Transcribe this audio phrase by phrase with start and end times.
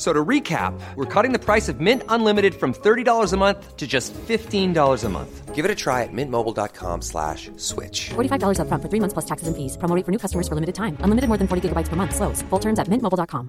[0.00, 3.76] F- So to recap, we're cutting the price of Mint Unlimited from $30 a month
[3.76, 5.54] to just $15 a month.
[5.54, 8.08] Give it a try at mintmobile.com slash switch.
[8.14, 9.76] $45 upfront for three months plus taxes and fees.
[9.76, 10.96] Promo rate for new customers for limited time.
[11.04, 12.14] Unlimited more than 40 gigabytes per month.
[12.16, 12.40] Slows.
[12.48, 13.48] Full terms at mintmobile.com.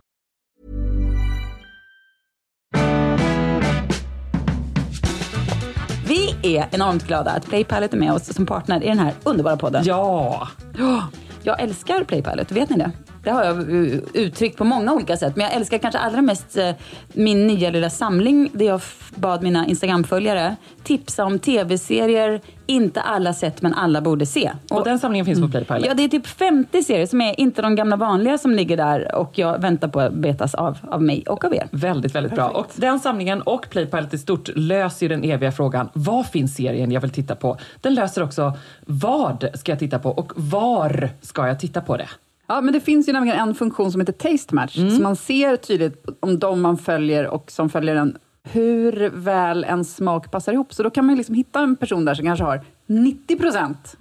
[6.06, 9.58] Vi är enormt glada att Playpilot är med oss som partner i den här underbara
[9.58, 9.84] podden.
[9.86, 10.48] Ja!
[10.78, 11.08] Ja,
[11.44, 12.92] Jag älskar Playpilot, vet ni det?
[13.24, 15.36] Det har jag uh, uttryckt på många olika sätt.
[15.36, 16.72] Men jag älskar kanske allra mest eh,
[17.14, 18.82] min nya lilla samling där jag
[19.16, 24.52] bad mina Instagram-följare tipsa om tv-serier inte alla sett men alla borde se.
[24.70, 25.86] Och den samlingen finns på Playpilot.
[25.86, 29.16] Ja, det är typ 50 serier som är inte de gamla vanliga som ligger där
[29.16, 31.68] och jag väntar på att betas av, av mig och av er.
[31.72, 32.50] Väldigt, väldigt bra.
[32.50, 36.92] Och den samlingen och Playpilot i stort löser ju den eviga frågan, vad finns serien
[36.92, 37.58] jag vill titta på?
[37.82, 38.54] Den löser också,
[38.86, 42.08] vad ska jag titta på och var ska jag titta på det?
[42.52, 45.56] Ja, men det finns ju nämligen en funktion som heter Taste Match, så man ser
[45.56, 50.74] tydligt om de man följer och som följer en, hur väl en smak passar ihop.
[50.74, 53.98] Så då kan man liksom hitta en person där som kanske har 90 procent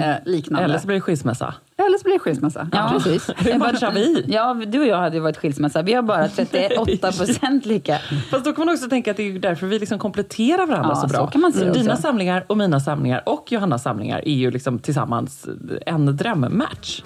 [0.00, 0.64] eh, liknande.
[0.64, 1.54] Eller så blir det skilsmässa.
[1.76, 2.68] Eller så blir det skilsmässa.
[2.72, 2.90] Ja.
[2.92, 3.30] Precis.
[3.36, 4.24] Hur matchar vi?
[4.28, 5.82] Ja, du och jag hade ju varit skilsmässa.
[5.82, 7.98] Vi har bara 38 procent lika.
[8.30, 11.00] Fast då kan man också tänka att det är därför vi liksom kompletterar varandra Ja,
[11.00, 11.18] så bra.
[11.18, 12.02] så kan man säga Dina också.
[12.02, 15.46] samlingar och mina samlingar och Johannas samlingar är ju liksom tillsammans
[15.86, 17.02] en drömmatch.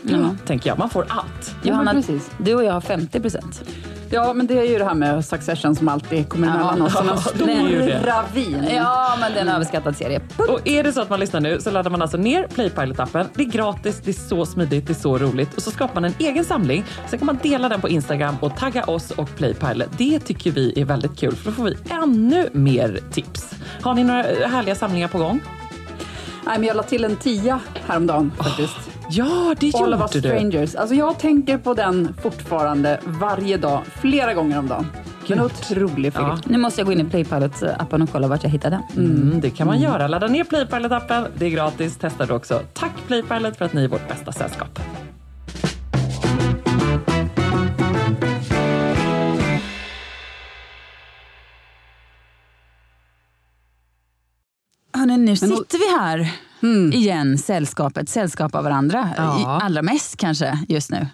[0.47, 0.79] Tänker jag.
[0.79, 1.55] Man får allt.
[1.62, 2.31] Johanna, precis.
[2.39, 3.62] du och jag har 50 procent.
[4.11, 7.09] Ja, men det är ju det här med Succession som alltid kommer emellan oss som
[7.09, 8.65] en stor ravin.
[8.75, 10.21] Ja, men det är en överskattad serie.
[10.49, 13.25] Och är det så att man lyssnar nu så laddar man alltså ner Playpilot-appen.
[13.35, 15.54] Det är gratis, det är så smidigt, det är så roligt.
[15.54, 16.84] Och så skapar man en egen samling.
[17.08, 19.88] Sen kan man dela den på Instagram och tagga oss och Playpilot.
[19.98, 23.54] Det tycker vi är väldigt kul för då får vi ännu mer tips.
[23.82, 25.41] Har ni några härliga samlingar på gång?
[26.46, 28.97] Nej, men jag la till en tia häromdagen faktiskt.
[29.10, 30.20] Ja, det All of gjorde us du.
[30.20, 30.74] strangers.
[30.74, 34.86] Alltså jag tänker på den fortfarande varje dag, flera gånger om dagen.
[35.28, 36.26] En otrolig film.
[36.26, 36.38] Ja.
[36.44, 39.04] Nu måste jag gå in i Playpilot-appen och kolla vart jag hittade den.
[39.06, 40.08] Mm, det kan man göra.
[40.08, 41.26] Ladda ner Playpilot-appen.
[41.38, 41.96] Det är gratis.
[41.96, 42.60] Testa du också.
[42.72, 44.78] Tack Playpilot för att ni är vårt bästa sällskap.
[55.19, 56.31] Hörrni, nu Men- sitter vi här
[56.93, 58.09] igen, sällskapet.
[58.09, 59.09] Sällskap av varandra.
[59.17, 59.61] Ja.
[59.62, 61.06] Allra mest kanske just nu.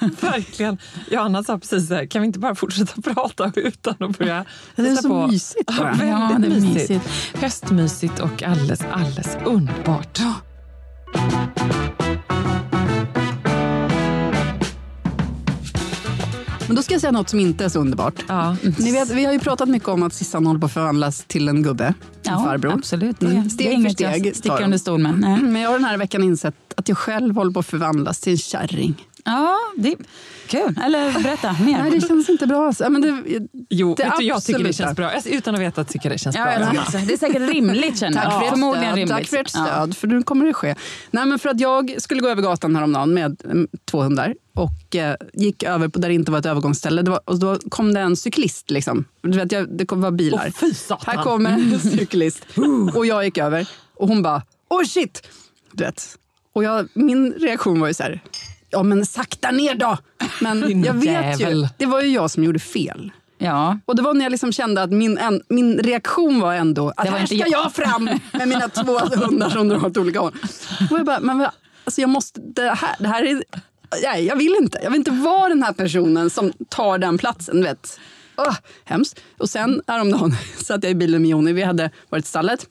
[0.20, 0.78] Verkligen.
[1.10, 4.44] Johanna sa precis här, kan vi inte bara fortsätta prata utan att börja
[4.76, 5.26] Det är så på?
[5.26, 6.74] mysigt Ja, väldigt Ja, det är mysigt.
[6.90, 7.04] mysigt.
[7.42, 10.18] Höstmysigt och alldeles, alldeles underbart.
[16.76, 18.14] Då ska jag säga något som inte är så underbart.
[18.28, 18.56] Ja.
[18.78, 21.48] Ni vet, vi har ju pratat mycket om att Sissan håller på att förvandlas till
[21.48, 22.72] en gubbe, en farbror.
[22.72, 23.20] absolut.
[23.20, 23.44] Det, Mm.
[23.44, 24.64] det Steg är för inget steg jag sticker de.
[24.64, 25.18] under stol med.
[25.20, 25.42] Nej.
[25.42, 28.32] Men jag har den här veckan insett att jag själv håller på att förvandlas till
[28.32, 28.94] en kärring.
[29.26, 29.96] Ja, det är
[30.46, 30.80] kul.
[30.84, 31.82] Eller berätta mer.
[31.82, 32.72] Nej, det känns inte bra.
[32.78, 33.22] Ja, men det,
[33.70, 35.10] Jo, Det vet du, jag tycker det känns bra.
[35.26, 36.80] Utan att veta att tycker det känns Ja, bra.
[36.82, 36.98] också.
[36.98, 38.42] Det är säkert rimligt känner Tack jag.
[38.42, 38.96] för Förmodligen stöd.
[38.98, 39.16] rimligt.
[39.16, 39.64] Tack för ert Ja.
[39.66, 40.74] stöd, för nu kommer det ske.
[41.10, 44.96] Nej, men för att jag skulle gå över gatan häromdagen med mm, två hundar och
[44.96, 47.02] eh, gick över på där det inte var ett övergångsställe.
[47.02, 48.70] Det var, och då kom det en cyklist.
[48.70, 49.04] Liksom.
[49.22, 50.42] Du vet, jag, det kom, var bilar.
[50.46, 51.16] Åh, fy satan.
[51.16, 52.46] Här kommer en cyklist.
[52.94, 55.22] Och jag gick över och hon bara, oh shit!
[55.72, 56.18] Du vet.
[56.52, 58.20] Och jag, min reaktion var ju så här,
[58.70, 59.98] ja men sakta ner då!
[60.40, 63.12] Men jag vet ju, det var ju jag som gjorde fel.
[63.38, 63.78] Ja.
[63.84, 67.10] Och det var när jag liksom kände att min, en, min reaktion var ändå att
[67.10, 67.48] var här ska jag.
[67.48, 70.32] jag fram med mina två hundar som drar åt olika håll.
[70.90, 71.48] Och jag bara, men
[71.84, 73.42] alltså jag måste, det, här, det här är
[74.02, 74.80] nej, jag vill inte.
[74.82, 77.62] Jag vill inte vara den här personen som tar den platsen.
[77.62, 78.00] Vet.
[78.36, 79.20] Oh, hemskt.
[79.38, 81.52] Och sen häromdagen satt jag i bilen med Joni.
[81.52, 82.66] Vi hade varit i stallet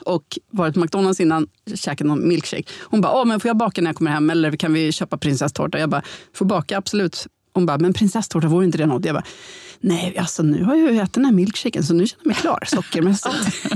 [0.00, 2.64] och varit på McDonalds innan, käkat någon milkshake.
[2.80, 5.18] Hon bara, Åh, men får jag baka när jag kommer hem eller kan vi köpa
[5.18, 5.78] prinsesstårta?
[5.78, 6.02] Jag bara,
[6.34, 7.26] får baka absolut.
[7.54, 9.04] Hon bara, men prinsesstårta, vore inte det något?
[9.04, 9.24] Jag bara,
[9.82, 12.36] nej, alltså nu har jag ju ätit den här milkshaken så nu känner jag mig
[12.36, 13.64] klar sockermässigt.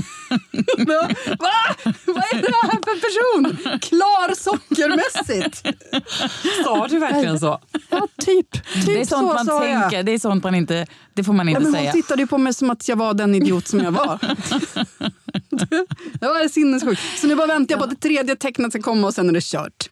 [0.77, 1.09] Va?
[1.39, 1.75] Va?
[2.05, 3.57] Vad är det här för person?
[3.79, 5.67] Klar sockermässigt?
[6.63, 7.59] Sa du verkligen så?
[7.89, 8.51] Ja, typ.
[8.51, 9.81] typ Det är sånt så man jag.
[9.81, 11.91] tänker, det är sånt man inte, det får man Ja, inte men hon säga.
[11.91, 14.19] tittade ju på mig som att jag var den idiot som jag var.
[16.19, 17.01] det var sinnessjukt.
[17.17, 19.33] Så nu bara väntar jag på att det tredje tecknet ska komma och sen är
[19.33, 19.89] det kört.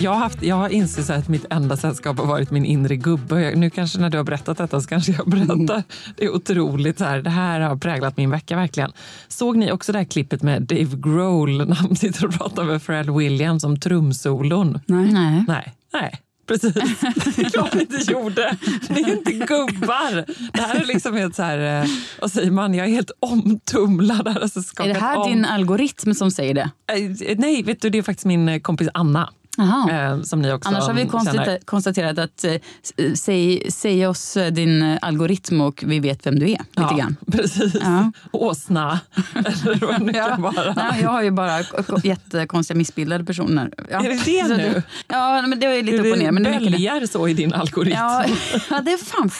[0.00, 3.40] Jag har, haft, jag har insett att mitt enda sällskap har varit min inre gubbe.
[3.40, 5.82] Jag, nu kanske när du har berättat detta så kanske jag berättar.
[6.16, 6.98] Det är otroligt.
[6.98, 8.92] Så här, det här har präglat min vecka verkligen.
[9.28, 12.86] Såg ni också det här klippet med Dave Grohl när han sitter och pratar med
[12.86, 14.80] Pharrell Williams om trumsolon?
[14.86, 15.12] Nej.
[15.12, 15.44] Nej.
[15.48, 16.20] Nej, nej.
[16.46, 16.74] Precis.
[16.74, 18.56] Det är klart vi inte gjorde.
[18.88, 20.24] Det är inte gubbar.
[20.52, 21.88] Det här är liksom helt så här, eh,
[22.20, 24.28] vad säger man, jag är helt omtumlad.
[24.28, 25.30] Alltså Är det här om.
[25.30, 26.70] din algoritm som säger det?
[26.92, 29.30] Eh, Nej, vet du, det är faktiskt min eh, kompis Anna.
[29.58, 29.90] Aha.
[29.90, 31.58] eh, Som ni också Annars har vi känner.
[31.64, 36.38] konstaterat, att eh, s- säg, säg oss eh, din eh, algoritm och vi vet vem
[36.38, 36.48] du är.
[36.48, 37.16] Lite Ja, grann.
[37.32, 37.74] precis.
[37.82, 38.12] Ja.
[38.32, 39.00] Åsna,
[39.34, 40.72] eller vad det nu kan vara.
[40.76, 41.60] Nej, jag har ju bara
[42.04, 43.70] jättekonstiga missbildade personer.
[43.90, 43.98] Ja.
[44.04, 44.82] Är det det Så nu?
[45.08, 46.32] Ja, men det är lite upp och ner.
[46.32, 47.96] Men det böljar så i din algoritm.
[47.98, 48.24] Ja,
[48.70, 49.30] ja, det är fan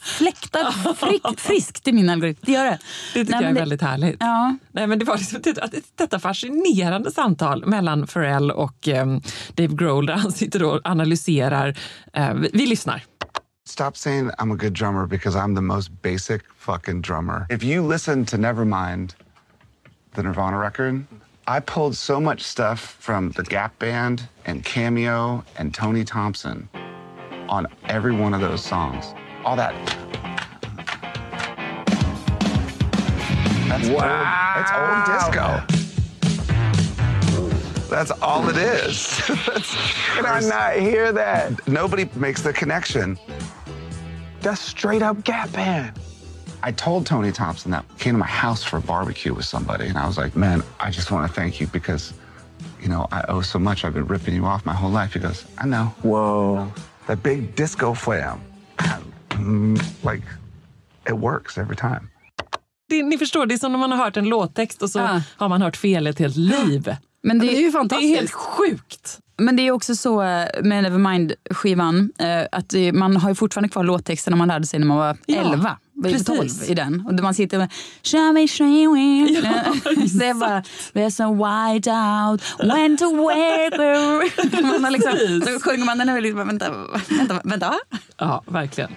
[0.00, 2.40] fläktar friskt i min algoritm.
[2.46, 2.78] Det gör det.
[3.14, 4.16] Det tycker Nej, jag är det- väldigt härligt.
[4.20, 4.56] Ja.
[4.72, 9.20] Nej, men det var liksom det, detta fascinerande samtal mellan Pharrell och ehm,
[9.68, 11.74] Dave Grohl där han sitter och analyserar.
[12.12, 13.02] Eh, vi, vi lyssnar.
[13.66, 17.46] Stop saying I'm a good drummer because I'm the most basic fucking drummer.
[17.50, 19.14] If you listen to Nevermind,
[20.14, 21.04] the Nirvana record,
[21.46, 26.68] I pulled so much stuff from the Gap Band and Cameo and Tony Thompson
[27.48, 29.14] on every one of those songs.
[29.44, 29.74] All that.
[33.68, 34.02] That's old,
[34.60, 35.67] it's old disco.
[37.98, 38.96] That's all it is.
[39.46, 39.74] That's,
[40.14, 41.66] Can I not hear that?
[41.66, 43.18] Nobody makes the connection.
[44.40, 45.98] That's straight up Gap Band.
[46.62, 49.98] I told Tony Thompson that came to my house for a barbecue with somebody, and
[49.98, 52.12] I was like, "Man, I just want to thank you because,
[52.80, 53.84] you know, I owe so much.
[53.84, 56.72] I've been ripping you off my whole life." He goes, "I know." Whoa,
[57.08, 58.38] that big disco flam,
[60.04, 60.22] like,
[61.08, 62.00] it works every time.
[62.88, 65.20] Det, ni förstår, det är som när man har hört en låttext och så Ja.
[65.36, 66.96] har man hört fel ett helt liv.
[67.22, 68.16] Men det, Det är ju Det är fantastiskt.
[68.16, 69.18] helt sjukt.
[69.40, 73.84] Men det är också så eh, med Nevermind-skivan eh, att man har ju fortfarande kvar
[73.84, 75.76] låttexten när man lärde sig när man var Ja, 11.
[75.92, 76.26] Var ju precis.
[76.26, 77.06] 12 i den.
[77.06, 77.68] Och man sitter med
[78.92, 79.26] me.
[80.18, 80.62] Det är bara
[80.94, 82.42] There's a white out,
[82.74, 85.12] when to wear man har liksom,
[85.54, 86.72] Så sjunger man den och är liksom, vänta,
[87.18, 87.74] vänta, vänta.
[88.16, 88.90] Ja, verkligen.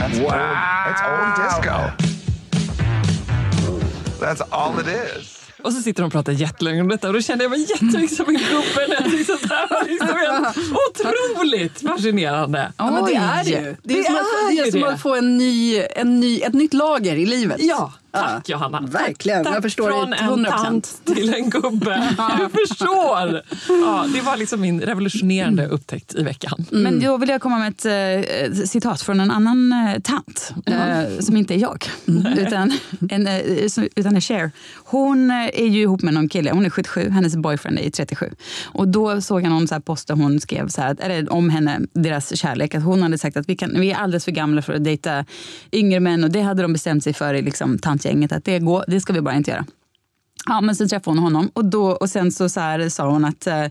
[0.00, 0.32] That's old,
[0.86, 1.76] it's old disco.
[4.20, 5.39] That's all it is.
[5.62, 8.16] Och så sitter de och pratar jättelänge om detta och då kände jag mig jättemycket
[8.16, 8.96] som en gubbe.
[9.48, 10.56] här var liksom helt
[11.36, 12.72] otroligt fascinerande.
[12.76, 13.76] Ja, men det är det ju.
[13.82, 16.54] Det är, Det som, att, det är som att få en ny, en ny, ett
[16.54, 17.56] nytt lager i livet.
[17.60, 18.80] Ja, tack Johanna.
[18.80, 19.44] verkligen.
[19.44, 20.62] Tack, Jag förstår det från till en 100%.
[20.62, 22.14] tant till en gubbe.
[22.18, 23.42] Jag förstår.
[23.68, 26.64] Ja, det var liksom min revolutionerande upptäckt i veckan.
[26.70, 27.86] Men då vill jag komma med ett
[28.56, 31.84] eh, citat från en annan eh, tant, eh, som inte är jag,
[32.38, 32.72] utan,
[33.10, 33.40] en, eh,
[33.96, 34.50] utan är Cher.
[34.84, 38.30] Hon eh, är ju ihop med någon kille, hon är 77, hennes boyfriend är 37.
[38.64, 41.50] Och då såg jag någon så här post där hon skrev så här, eller om
[41.50, 44.62] henne, deras kärlek, att hon hade sagt att vi, kan, vi är alldeles för gamla
[44.62, 45.24] för att dejta
[45.72, 48.84] yngre män och det hade de bestämt sig för i liksom, tantgänget, att det, går,
[48.88, 49.64] det ska vi bara inte göra.
[50.46, 53.24] Ja, men så träffade hon honom och, då, och sen så, så här, sa hon
[53.24, 53.64] att eh,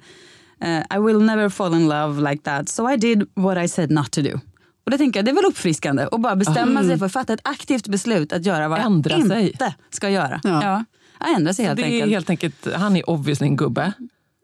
[0.95, 4.11] I will never fall in love like that, so I did what I said not
[4.11, 4.39] to do.
[4.85, 7.33] Och det tänker jag, det är väl uppfriskande att bara bestämma sig för att fatta
[7.33, 9.47] ett aktivt beslut att göra vad Ändra jag sig.
[9.49, 10.39] inte ska göra.
[10.43, 10.63] Ja.
[10.63, 10.83] Ja.
[11.19, 12.11] Ja, ändra sig helt Det är enkelt.
[12.11, 13.93] helt enkelt, han är obviously en gubbe,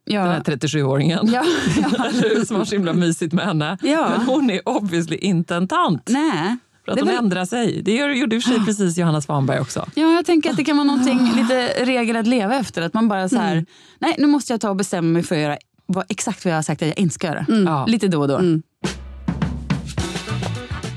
[0.05, 0.21] ja.
[0.21, 1.19] den här 37-åringen.
[1.33, 1.43] Ja,
[1.81, 2.45] ja.
[2.45, 3.77] Som har så himla mysigt med henne.
[3.81, 4.09] Ja.
[4.17, 6.09] Men hon är obviously inte en tant.
[6.09, 6.57] Nej.
[6.85, 7.81] För att Det hon väl- ändrar sig.
[7.81, 9.85] Det gör- gjorde i och för sig precis Johanna Svanberg också.
[9.95, 12.81] Ja, jag tänker att det kan vara någonting, lite regel att leva efter.
[12.81, 13.65] Att man bara så här,
[13.99, 16.57] nej nu måste jag ta och bestämma mig för att göra vad, exakt vad jag
[16.57, 17.45] har sagt att jag inte ska göra.
[17.65, 17.85] Ja.
[17.85, 18.41] Lite då och då.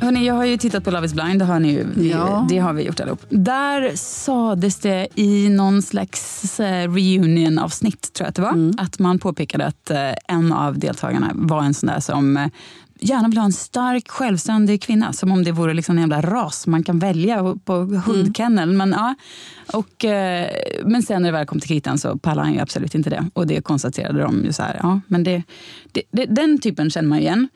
[0.01, 1.39] Hörni, jag har ju tittat på Love is blind.
[1.39, 2.47] Det har, ni ju, vi, Ja.
[2.49, 3.21] det har vi gjort allihop.
[3.29, 9.19] Där sades det i någon slags eh, reunion-avsnitt, tror jag att det var, att man
[9.19, 12.47] påpekade att eh, en av deltagarna var en sån där som eh,
[13.01, 15.13] gärna vill ha en stark, självständig kvinna.
[15.13, 17.75] Som om det vore liksom en jävla ras man kan välja på
[18.07, 18.77] hundkenneln.
[18.77, 19.15] Men, ja.
[19.73, 20.51] och, eh,
[20.85, 23.27] men sen när det väl kom till kritan så pallade han ju absolut inte det.
[23.35, 24.81] Och det konstaterade de ju så här.
[24.83, 25.43] Ja, men det,
[25.93, 27.49] det, det, den typen känner man igen.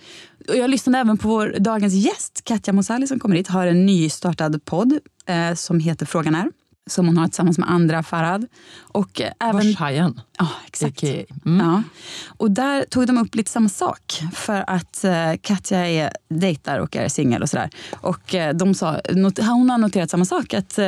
[0.48, 3.48] Och jag lyssnade även på vår dagens gäst, Katja Mosali som kommer hit.
[3.48, 6.48] Har en nystartad podd eh, som heter Frågan är.
[6.90, 8.46] Som hon har tillsammans med andra Farad.
[8.80, 9.66] Och eh, även...
[9.66, 10.20] Börshajen.
[10.38, 11.04] Ja, exakt.
[11.04, 11.34] A.k.a..
[11.46, 11.66] Mm.
[11.66, 11.82] Ja.
[12.26, 14.22] Och där tog de upp lite samma sak.
[14.34, 17.70] För att eh, Katja är dejtar och är singel och sådär.
[18.00, 20.54] Och eh, de sa, not, hon har noterat samma sak.
[20.54, 20.84] Att, eh,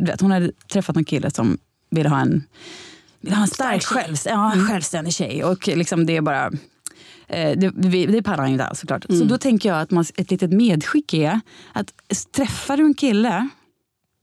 [0.00, 1.58] vet, hon hade träffat någon kille som
[1.90, 2.44] ville ha en,
[3.20, 5.44] ville ha en stark, självs, ja, självständig tjej.
[5.44, 6.50] Och liksom det är bara...
[7.26, 7.70] Det,
[8.06, 9.04] det, pallar han inte alls såklart.
[9.08, 11.40] Så då tänker jag att man, ett litet medskick är
[11.72, 11.92] att
[12.32, 13.48] träffar du en kille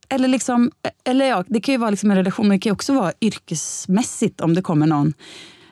[0.09, 0.71] eller, liksom,
[1.03, 3.11] eller ja, det kan ju vara liksom en relation, men det kan ju också vara
[3.21, 5.13] yrkesmässigt om det kommer någon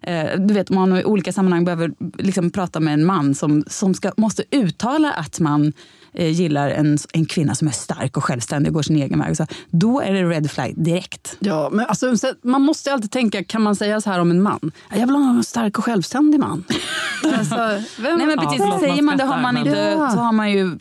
[0.01, 3.63] eh, du vet, om man i olika sammanhang behöver liksom prata med en man som,
[3.67, 5.73] som ska, måste uttala att man
[6.13, 9.37] eh, gillar en, en kvinna som är stark och självständig och går sin egen väg.
[9.37, 11.35] Så, då är det red flag direkt.
[11.39, 14.31] Ja, men alltså, så- man måste ju alltid tänka, kan man säga så här om
[14.31, 14.71] en man?
[14.89, 16.63] Jag vill ha en stark och självständig man.
[17.37, 17.55] alltså,
[18.01, 20.31] vem, Nej, men precis, förlåt, säger man man det har man inte, men- så har
[20.31, 20.77] man ju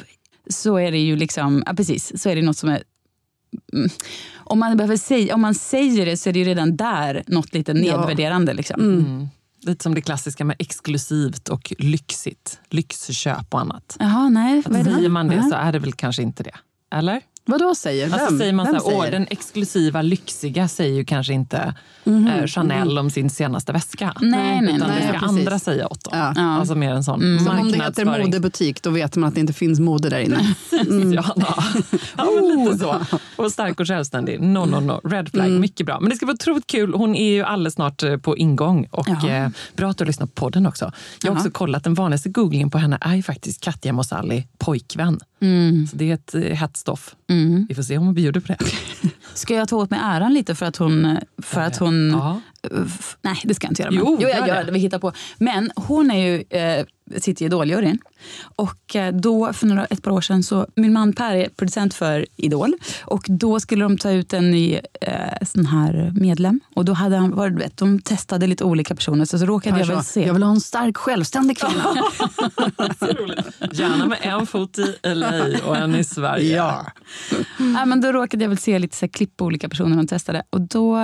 [0.50, 2.82] så är det ju liksom, ja precis, så är det något som är
[4.34, 7.54] om man, behöver säga, om man säger det så är det ju redan där något
[7.54, 8.54] lite nedvärderande.
[8.54, 8.80] Liksom.
[8.80, 9.28] Mm.
[9.62, 12.60] Lite som det klassiska med exklusivt och lyxigt.
[12.70, 13.96] Lyxköp och annat.
[13.98, 14.62] Jaha, nej.
[14.66, 14.84] Det?
[14.84, 16.54] Säger man det så är det väl kanske inte det.
[16.90, 17.22] Eller?
[17.46, 18.08] Vad då säger?
[18.08, 18.20] Vem?
[18.20, 19.12] Alltså säger man Vem så här, säger?
[19.12, 21.74] den exklusiva, lyxiga säger ju kanske inte
[22.06, 24.12] Mhm, eh, Chanel om sin senaste väska.
[24.20, 25.38] Nej, nej, Utan nej, det ska precis.
[25.38, 26.32] andra säga åt dem.
[26.36, 26.42] Ja.
[26.42, 27.44] Alltså mer en sån Mm.
[27.44, 28.26] Som om det heter marknadsföring.
[28.26, 30.54] modebutik, då vet man att det inte finns mode där inne.
[31.14, 31.64] Ja, ja.
[32.16, 33.00] ja men lite så.
[33.36, 34.40] Och stark och självständig.
[34.40, 35.00] No, no, no.
[35.04, 35.50] Red flag.
[35.50, 36.00] Mycket bra.
[36.00, 36.94] Men det ska vara otroligt kul.
[36.94, 38.86] Hon är ju alldeles snart eh, på ingång.
[38.90, 40.92] Och eh, Bra att du har lyssnat på podden också.
[41.22, 45.20] Jag har också kollat, den vanligaste googlingen på henne är ju faktiskt Katja Mosali, pojkvän.
[45.90, 47.14] Så det är ett eh, hett stoff.
[47.68, 48.58] Vi får se om hon bjuder på det.
[49.34, 51.18] Ska jag ta åt mig äran lite för att hon...
[51.42, 52.40] För att hon Ja.
[52.86, 53.92] F- Nej, det ska jag inte göra.
[53.94, 54.18] Jo, men.
[54.20, 54.64] jo jag gör gör det.
[54.64, 54.72] det.
[54.72, 55.12] Vi hittar på.
[55.38, 56.84] Men hon är ju, eh,
[57.16, 57.98] sitter i Idoljuryn.
[58.56, 61.94] Och eh, då, för några, ett par år sedan, så, min man Per är producent
[61.94, 62.75] för Idol.
[63.04, 66.60] Och då skulle de ta ut en ny eh, sån här medlem.
[66.75, 69.25] Och då hade han, var, vet, de testade lite olika personer.
[69.25, 70.26] Så, så råkade jag väl se.
[70.26, 71.84] jag vill ha en stark, självständig kvinna.
[73.72, 76.56] Gärna med en fot i LA och en i Sverige.
[76.56, 76.86] ja.
[77.58, 80.06] Ja, men då råkade jag väl se lite så här, klipp på olika personer de
[80.06, 80.42] testade.
[80.50, 80.98] Och då...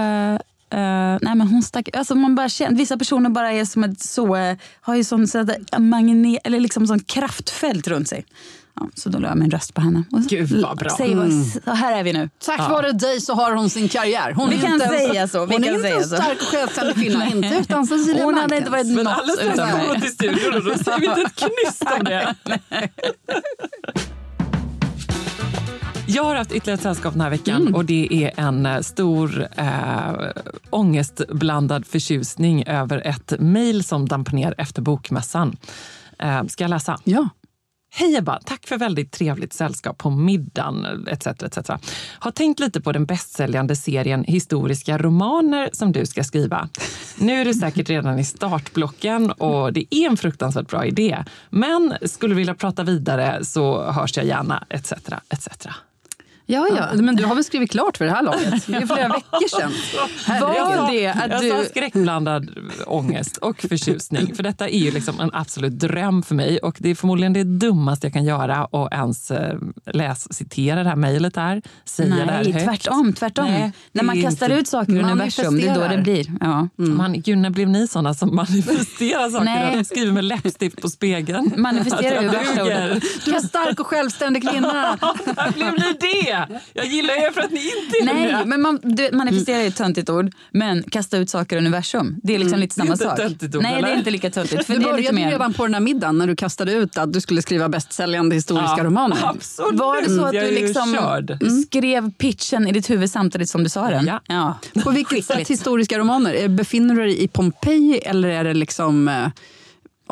[0.73, 3.85] eh, eh, nej men hon stack, alltså man bara känner, vissa personer bara är som
[3.85, 8.25] ett så, eh, har ju sån, så att, magne, eller liksom sån kraftfält runt sig.
[8.81, 10.05] Ja, så då la jag min röst på henne.
[10.13, 10.91] Och så, Gud, vad bra.
[10.97, 11.33] Säg vad,
[11.65, 12.31] så här är vi nu.
[12.47, 14.33] Tack vare dig så har hon sin karriär.
[14.33, 16.17] Hon Vi kan inte säga så, vi Hon kan är inte en så.
[16.17, 17.27] stark och självständig kvinna.
[17.27, 19.93] inte utan Cecilia Hon hade inte varit Men något alldeles strax utan ska vi gå
[19.93, 20.01] mig.
[20.03, 22.35] till studion och då säger vi inte ett knyst om det.
[26.15, 29.49] Jag har haft ytterligare ett sällskap den här veckan och det är en eh, stor
[29.57, 30.13] äh,
[30.71, 35.57] ångestblandad förtjusning över ett mejl som damp ner efter bokmässan.
[36.19, 36.99] Äh, ska jag läsa?
[37.05, 37.29] Ja.
[37.95, 41.27] Hej Ebba, tack för väldigt trevligt sällskap på middagen etc.
[41.27, 41.71] etc.
[42.19, 46.69] Har tänkt lite på den bästsäljande serien historiska romaner som du ska skriva.
[47.19, 51.25] Nu är du säkert redan i startblocken och det är en fruktansvärt bra idé.
[51.51, 54.93] Men skulle vilja prata vidare så hörs jag gärna etc.
[55.29, 55.49] etc.
[56.47, 58.67] Ja, ja, men du har väl skrivit klart för det här laget?
[58.67, 59.73] Det är flera veckor sedan.
[60.41, 62.51] Var det att Jag sa skräckblandad
[62.87, 64.35] ångest och förtjusning.
[64.35, 67.45] För detta är ju liksom en absolut dröm för mig och det är förmodligen det
[67.45, 69.59] dummaste jag kan göra och ens eh,
[69.93, 71.63] läs, citera det här mejlet här.
[71.85, 72.65] Säga det här Nej, högt.
[72.65, 73.13] tvärtom.
[73.13, 73.45] tvärtom.
[73.47, 76.03] Nej, När man kastar inte- ut saker i universum, det är då det Manifesterar.
[76.03, 76.27] blir.
[76.41, 76.69] Ja.
[76.77, 79.45] Man, gud, när blev ni såna som manifesterar saker?
[79.45, 79.77] Nej.
[79.77, 81.53] Jag skriver med läppstift på spegeln.
[81.57, 83.03] Manifestera är det värsta ordet.
[83.25, 84.99] Du är stark och självständig kvinna.
[85.37, 86.32] När blev ni det?
[86.73, 88.45] Jag gillar er för att ni inte är Nej, det.
[88.47, 92.35] men man, du, manifestera är ett töntigt ord, men kasta ut saker i universum, det
[92.35, 92.89] är liksom lite Mm.
[92.89, 93.39] Det är samma inte ett sak.
[93.41, 93.89] töntigt ord, Nej, det eller?
[93.89, 94.67] är inte lika töntigt.
[94.67, 95.31] För Du det är lite började mer...
[95.31, 98.75] redan på den här middagen när du kastade ut att du skulle skriva bästsäljande historiska
[98.79, 99.17] Ja, romaner.
[99.23, 99.81] Absolut.
[99.81, 101.39] Var det så att jag du liksom körd.
[101.67, 104.07] skrev pitchen i ditt huvud samtidigt som du sa den?
[104.07, 104.21] Ja.
[104.27, 104.59] ja.
[104.83, 106.35] På vilket sätt historiska romaner?
[106.43, 109.27] Eh, Befinner du dig i Pompeji eller är det liksom eh,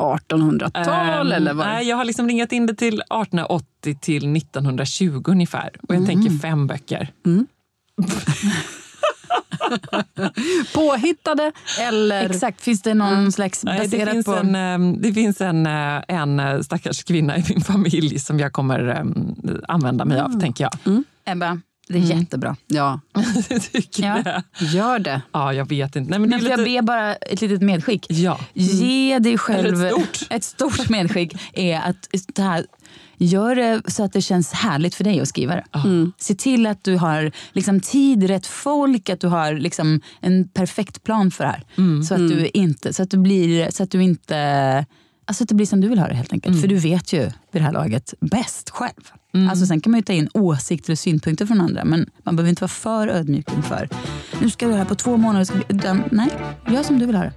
[0.01, 1.27] 1800-tal?
[1.27, 1.67] Ehm, eller vad?
[1.67, 5.69] Nej, jag har liksom ringat in det till 1880 till 1920 ungefär.
[5.87, 7.11] Och jag tänker fem böcker.
[10.73, 12.29] Påhittade eller...
[12.29, 14.35] Exakt, finns det någon slags Nej, det, baserat finns på...
[14.35, 18.53] en, ehm, det finns en, eh, en eh, stackars kvinna i min familj som jag
[18.53, 19.35] kommer ehm,
[19.67, 21.03] använda mig av, tänker jag.
[21.25, 21.59] Ebba,
[21.91, 22.55] det är jättebra.
[22.67, 22.99] Ja,
[23.71, 24.21] Tycker Ja.
[24.59, 24.65] det.
[24.65, 25.21] gör det.
[25.31, 26.09] Ja, jag vet inte.
[26.09, 26.51] Nej, men Men lite...
[26.51, 28.05] jag be bara ett litet medskick?
[28.09, 28.39] Ja.
[28.53, 29.85] Ge dig själv...
[29.85, 30.27] Ett stort.
[30.29, 32.65] ett stort medskick är att det här,
[33.17, 35.63] gör det så att det känns härligt för dig att skriva det.
[36.17, 41.03] Se till att du har liksom, tid, rätt folk, att du har liksom, en perfekt
[41.03, 42.03] plan för det här.
[42.03, 44.85] Så, att du inte, så, att du blir, så att du inte...
[45.25, 46.61] Alltså att det blir som du vill ha det helt enkelt.
[46.61, 49.11] För du vet ju vid det här laget bäst själv.
[49.33, 49.49] Mm.
[49.49, 51.85] Alltså sen kan man ju ta in åsikter och synpunkter från andra.
[51.85, 53.89] Men man behöver inte vara för ödmjuk inför.
[54.41, 55.45] Nu ska du det här på två månader.
[55.45, 55.55] Ska
[56.11, 56.29] nej,
[56.67, 57.33] gör som du vill ha det.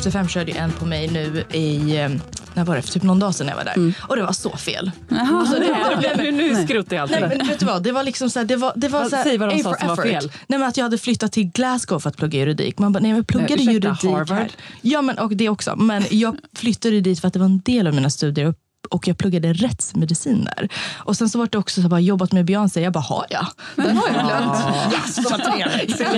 [0.00, 2.08] Efter fem körde en på mig nu i, eh,
[2.54, 3.94] när var det, för typ någon dag sedan jag var där.
[4.08, 4.90] Och det var så fel.
[5.10, 7.38] Alltså, det var, Nu, nu skruttar jag Nej alltid.
[7.38, 9.16] men vet du vad, det var liksom så här, det var, det var Vad- så
[9.16, 10.06] här, säg vad de A sa for som var effort.
[10.22, 10.32] fel.
[10.46, 12.78] Nej men att jag hade flyttat till Glasgow för att plugga juridik.
[12.78, 14.38] Man bara, nej men jag pluggade Nej, ursäkta, juridik Harvard?
[14.38, 14.50] här.
[14.82, 15.76] Ja men och det också.
[15.76, 18.54] Men jag flyttade dit för att det var en del av mina studier
[18.90, 20.68] och- jag pluggade rättsmedicin där.
[20.98, 22.80] Och sen så var det också så bara jobbat med Beyoncé.
[22.80, 23.46] Jag bara, har jag?
[23.76, 24.58] Den har jag glömt.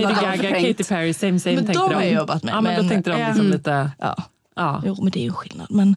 [0.02, 2.82] Lady Gaga, Katy Perry, same same Men de har jag jobbat med, Ja, men, då
[2.82, 3.90] men, tänkte de liksom ehm, lite...
[3.98, 4.16] Ja.
[4.56, 4.82] Ja.
[4.86, 5.66] Jo men det är ju en skillnad.
[5.70, 5.96] Men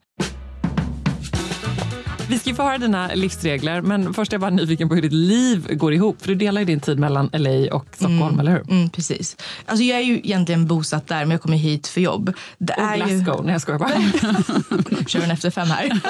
[2.29, 5.01] Vi ska ju få höra dina livsregler, men först är jag bara nyfiken på hur
[5.01, 6.21] ditt liv går ihop.
[6.21, 8.71] För du delar ju din tid mellan LA och Stockholm, eller hur?
[8.71, 9.37] Mm, precis.
[9.65, 12.33] Alltså jag är ju egentligen bosatt där men jag kommer hit för jobb.
[12.57, 13.03] Det Och är ju...
[13.03, 13.45] Glasgow.
[13.45, 13.91] Nej, jag skojar bara.
[15.07, 16.01] Kör en efter fem här.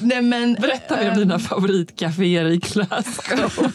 [0.00, 3.52] Nej, men, Berätta mer om dina favoritcaféer i Glasgow.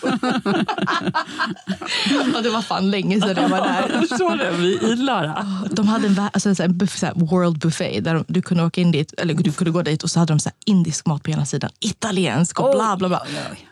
[2.34, 3.90] ja, det var fan länge sedan jag var där.
[3.94, 5.46] Jag förstår det, vi i Lara.
[5.72, 8.64] De hade en, alltså, en, sån här buff, så här, world buffet där du kunde
[8.64, 11.06] åka in dit, eller du kunde gå dit och så hade de så här, indisk
[11.06, 13.22] mat på ena sidan, italiensk och bla bla bla.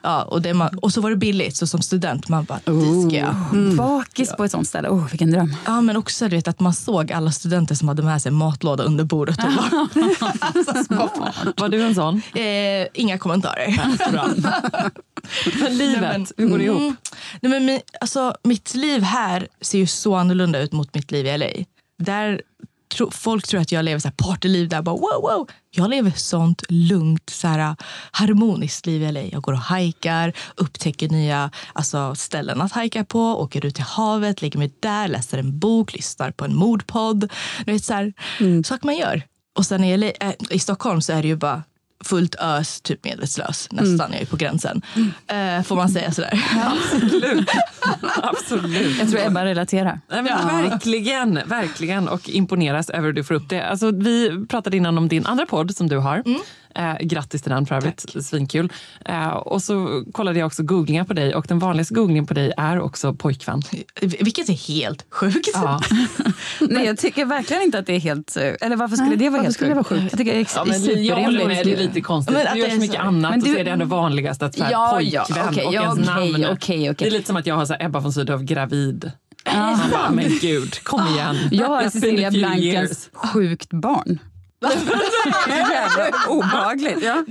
[0.03, 3.09] Ja, och, det man, och så var det billigt, så som student man bara, dit
[3.09, 3.75] ska jag.
[3.75, 4.89] Bakis på ett sånt ställe.
[4.89, 5.55] Oh, vilken dröm.
[5.65, 8.83] Ja, men också du vet, att man såg alla studenter som hade med sig matlåda
[8.83, 9.37] under bordet.
[9.43, 9.87] Och bara,
[10.39, 11.09] alltså.
[11.57, 12.21] Var du en sån?
[12.35, 13.81] eh, inga kommentarer.
[15.61, 16.79] Men livet, Nej, men- hur går det ihop?
[16.81, 16.95] Mm.
[17.41, 21.25] Nej, men mi, alltså, mitt liv här ser ju så annorlunda ut mot mitt liv
[21.25, 21.47] i LA.
[22.03, 22.41] Där
[22.95, 24.81] tro, folk tror att jag lever så här partyliv där.
[24.81, 25.47] Bara, wow, wow.
[25.77, 27.75] Jag lever sånt lugnt, så här,
[28.11, 29.21] harmoniskt liv i LA.
[29.21, 34.41] Jag går och hajkar, upptäcker nya alltså, ställen att hajka på, åker ut till havet,
[34.41, 37.31] lägger mig där, läser en bok, lyssnar på en mordpodd.
[37.65, 38.13] Du vet, så här,
[38.63, 39.21] saker man gör.
[39.57, 41.63] Och sen i, LA, äh, i Stockholm så är det ju bara
[42.07, 43.67] fullt ös, typ medvetslös.
[43.71, 44.81] Nästan, jag är på gränsen.
[45.27, 46.43] Eh, får man säga sådär?
[46.65, 47.49] Absolut.
[48.23, 48.99] Absolut.
[48.99, 50.01] Jag tror Ebba relaterar.
[50.09, 52.07] Nej, men Verkligen, verkligen.
[52.07, 53.65] Och imponeras över hur du får upp det.
[53.67, 56.23] Alltså, vi pratade innan om din andra podd som du har.
[56.77, 58.05] Eh, grattis till den för övrigt.
[58.25, 58.71] Svinkul.
[59.05, 62.53] Eh, och så kollade jag också googlingar på dig och den vanligaste googlingen på dig
[62.57, 63.61] är också pojkvän.
[64.01, 65.49] Vilket är helt sjukt.
[65.53, 65.81] Ja.
[66.61, 68.37] Nej, jag tycker verkligen inte att det är helt...
[68.37, 69.91] eh, Eller varför skulle det vara helt skulle det sjukt?
[69.91, 70.11] vara sjukt?
[70.11, 72.37] Jag tycker det är Ja, men jag håller med, det är lite konstigt.
[72.37, 73.85] Men att du gör så mycket så- annat Men och så du- är det ändå
[73.85, 76.45] vanligast att här, Ja, pojkvän ja, okej, och ja, ens okej, namn.
[76.53, 76.93] okej.
[76.97, 79.11] Det är lite som att jag har så här, Ebba von Sydow gravid.
[79.55, 81.35] Man bara, men gud, kom igen.
[81.51, 84.19] Jag har Cecilia Blankens sjukt barn.
[85.47, 86.97] Jävla obehagligt.
[87.03, 87.23] Ja.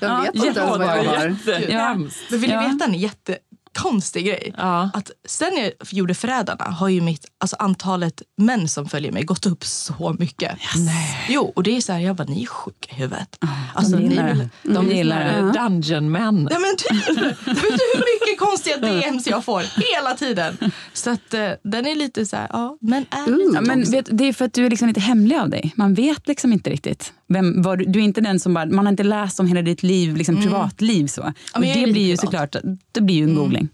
[0.00, 1.36] Jag vet inte ens vad jag har.
[1.46, 2.18] Jättehemskt.
[2.30, 2.68] Men vill ni Ja.
[2.68, 4.54] veta en jättekonstig grej?
[4.56, 4.90] Ja.
[4.94, 9.46] Att sen jag gjorde Förrädarna har ju mitt, alltså antalet män som följer mig gått
[9.46, 10.58] upp så mycket.
[10.76, 11.26] Nej.
[11.28, 13.38] Jo, och det är så här, jag bara, ni är sjuka i huvudet.
[13.74, 14.48] Alltså, de ni gillar det.
[14.74, 15.30] De gillar det.
[15.30, 16.48] Eh, Dungeon-män.
[16.50, 17.08] Ja, men typ.
[17.08, 17.16] Vet
[17.46, 20.56] du hur mycket konstiga DMs jag får hela tiden?
[20.92, 24.08] Så att eh, den är lite så här, ja, men är lite Ja, men vet,
[24.10, 25.72] det är för att du är liksom lite hemlig av dig.
[25.76, 27.12] Man vet liksom inte riktigt.
[27.28, 29.62] Vem, var, du du är inte den som bara, man har inte läst om hela
[29.62, 31.06] ditt liv, liksom privatliv.
[31.06, 31.22] Så.
[31.22, 32.20] Är det blir ju privat.
[32.20, 32.56] såklart
[32.92, 33.68] det blir ju en googling.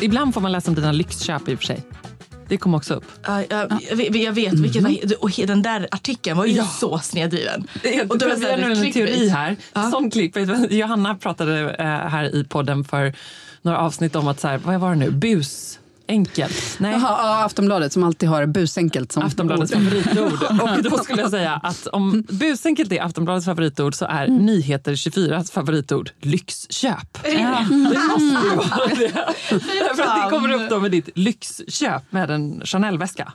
[0.00, 1.82] Ibland får man läsa om dina lyxköp i och för sig.
[2.50, 3.04] Det kom också upp.
[3.26, 3.78] Ja, jag,
[4.16, 7.66] jag, vet, vilket var, och den där artikeln var ju så snedriven.
[8.08, 9.56] Och då vi har nu en teori här.
[9.90, 10.72] Som clickbait.
[10.72, 13.14] Johanna pratade eh, här i podden för
[13.62, 15.79] några avsnitt om att, så här, vad var det nu, bus,
[16.10, 16.76] enkelt.
[16.78, 16.92] Nej.
[16.92, 19.78] Jaha, ja, Aftonbladet som alltid har busenkelt som Aftonbladets ord.
[19.82, 20.32] favoritord.
[20.62, 25.44] Och då skulle jag säga att om busenkelt är Aftonbladets favoritord så är Nyheter 24
[25.44, 27.18] favoritord lyxköp.
[27.22, 27.44] Det
[28.08, 29.12] måste ju vara det.
[29.96, 33.32] För att det kommer upp då med ditt lyxköp med en Chanel-väska.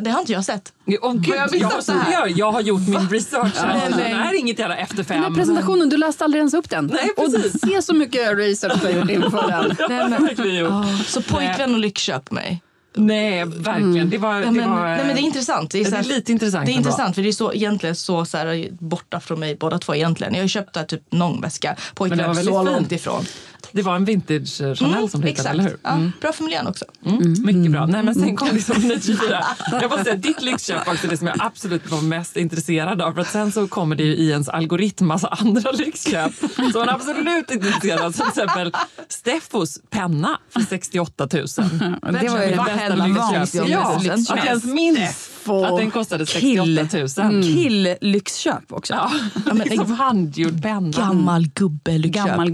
[0.00, 0.72] Det har inte jag sett.
[1.02, 1.72] Åh, gud, jag jag,
[2.12, 3.52] jag, jag har gjort min research.
[3.56, 3.66] här.
[3.90, 5.34] Nej, Det är inget jävla efter Den här fem.
[5.34, 6.86] presentationen, du läste aldrig ens upp den.
[6.86, 7.60] Nej, och precis.
[7.60, 9.76] se så mycket research du har gjort inför den.
[9.88, 10.54] Nej, men.
[10.56, 12.62] Ja, så pojkvän och lyxköp mig.
[12.96, 14.10] Nej, verkligen.
[14.10, 14.34] Det var...
[14.34, 15.70] Ja, det, men, var nej, men det är intressant.
[15.70, 17.52] Det är, det så är här, lite intressant Det är intressant för det är så,
[17.52, 20.34] egentligen så, så här, borta från mig båda två egentligen.
[20.34, 21.76] Jag har köpt där, typ någon väska.
[21.98, 22.72] Det väldigt så fint.
[22.72, 23.24] långt ifrån.
[23.72, 25.76] Det var en vintage eh, Chanel som du hittade, eller hur?
[25.82, 26.84] Ja, Bra för miljön också.
[27.06, 27.86] Mm, mycket bra.
[27.86, 29.44] Nej, men sen kom liksom nytillfyra.
[29.80, 33.12] Jag måste säga, ditt lyxköp var också det som jag absolut var mest intresserad av.
[33.12, 36.88] För att sen så kommer det ju i ens algoritm massa andra lyxköp som man
[36.88, 38.12] absolut inte är intresserad av.
[38.12, 38.72] Som till exempel
[39.08, 41.46] Steffos penna för 68 000.
[42.22, 43.32] Det var ju det Bästa bästa man lyxköp.
[43.32, 44.30] vanligt Ja, lyxköp.
[44.30, 47.42] att jag ens minns att den kostade 68 000.
[47.42, 48.94] Kill, kill lyxköp också.
[48.94, 49.10] Ja,
[49.64, 50.90] liksom handgjord penna.
[50.90, 52.26] Gammal gubbelyxköp.
[52.26, 52.52] Gammal?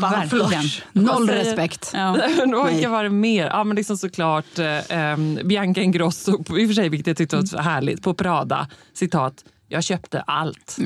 [0.00, 0.64] Verkligen.
[0.92, 1.90] Noll respekt.
[1.94, 2.16] Ja.
[2.70, 3.46] Vilka var det mer?
[3.46, 7.36] Ja, men liksom såklart eh, em, Bianca Ingrosso, i och för sig, vilket jag tyckte
[7.36, 8.68] var härligt, på Prada.
[8.94, 9.34] Citat.
[9.68, 10.76] Jag köpte allt.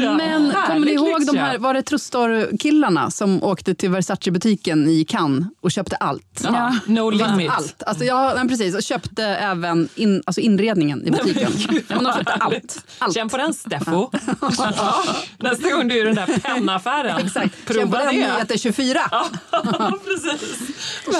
[0.00, 5.48] Men kommer ni ihåg de här, var det Trustor-killarna som åkte till Versace-butiken i Cannes
[5.60, 6.40] och köpte allt?
[6.44, 7.50] Ja, no limit.
[7.50, 7.82] Allt.
[7.82, 11.52] Alltså jag, nej, precis, och köpte även in, alltså inredningen i butiken.
[11.88, 12.84] ja, men de köpte allt.
[12.98, 13.14] allt.
[13.14, 14.10] Känn på den, Steffo.
[14.58, 15.04] ja,
[15.38, 17.66] nästa gång du är i den där pennaffären, Exakt.
[17.66, 19.00] prova Känn på den nyheter 24.
[19.10, 19.28] Ja,
[20.04, 20.58] precis.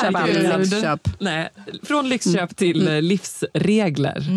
[0.03, 1.09] Köp allt lyxköp.
[1.19, 1.49] Nej,
[1.83, 4.21] från lyxköp till eh, livsregler.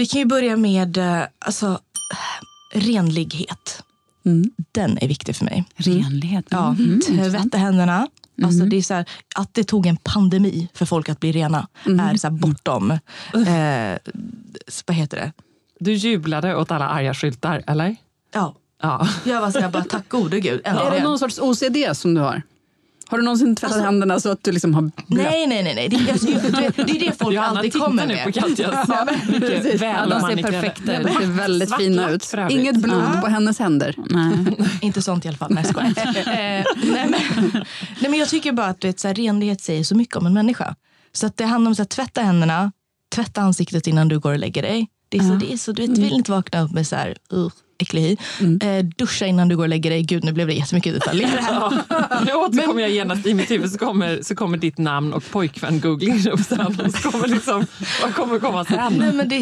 [0.00, 1.80] Vi kan ju börja med eh, alltså,
[2.74, 3.82] renlighet.
[4.72, 5.64] Den är viktig för mig.
[5.76, 6.44] Renlighet.
[6.48, 8.08] Ja, tvätta händerna.
[8.42, 9.04] Alltså det är så här,
[9.36, 12.90] att det tog en pandemi för folk att bli rena är så här bortom...
[12.90, 13.98] Eh,
[14.86, 15.32] vad heter det?
[15.80, 17.96] Du jublade åt alla arga skyltar, eller?
[18.34, 18.54] Ja.
[18.82, 19.08] Ja.
[19.24, 20.60] Jag var så här, bara tack gode gud.
[20.64, 21.04] Är det äntligen.
[21.04, 22.42] någon sorts OCD som du har?
[23.10, 25.04] Har du någonsin tvättat händerna så att du liksom har blött?
[25.08, 25.74] Nej, nej, nej.
[25.74, 25.88] nej.
[25.88, 26.26] Det, är- alltså,
[26.84, 28.24] det är det folk Johanna alltid tittar kommer nu med.
[28.24, 29.82] på Katjas Ja, precis.
[29.82, 31.06] väl Ja, de ser perfekta ut.
[31.06, 32.34] Ser väldigt Svart fina ut.
[32.50, 33.94] Inget blod på hennes händer.
[34.10, 34.56] Nej.
[34.80, 35.52] Inte sånt i alla fall.
[35.54, 36.16] Nej, jag skojar.
[36.16, 37.50] eh, nej, men,
[38.00, 40.26] nej, men jag tycker bara att du vet, så här, renlighet säger så mycket om
[40.26, 40.74] en människa.
[41.12, 42.72] Så att det handlar om att tvätta händerna,
[43.14, 44.88] tvätta ansiktet innan du går och lägger dig.
[45.08, 47.16] Det är så, det är så, du vet, vill inte vakna upp med så här,
[47.32, 47.48] uh,
[47.80, 48.16] äcklig hy.
[48.62, 50.02] Eh, duscha innan du går och lägger dig.
[50.02, 51.70] Gud, nu blev det jättemycket detaljer här.
[52.26, 55.80] Nu återkommer jag genast i mitt huvud så kommer, så kommer ditt namn och pojkvän
[55.80, 56.80] googling upp sen.
[56.80, 57.66] Och så kommer liksom,
[58.02, 58.94] vad kommer komma sen?
[58.98, 59.36] Nej, men det,